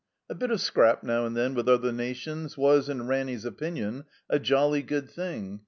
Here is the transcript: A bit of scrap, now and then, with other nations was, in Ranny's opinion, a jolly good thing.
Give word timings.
A 0.31 0.33
bit 0.33 0.49
of 0.49 0.59
scrap, 0.59 1.03
now 1.03 1.27
and 1.27 1.37
then, 1.37 1.53
with 1.53 1.69
other 1.69 1.91
nations 1.91 2.57
was, 2.57 2.89
in 2.89 3.05
Ranny's 3.05 3.45
opinion, 3.45 4.05
a 4.31 4.39
jolly 4.39 4.81
good 4.81 5.07
thing. 5.07 5.59